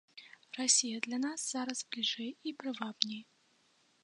[0.57, 3.21] Расія для нас зараз бліжэй і прывабней.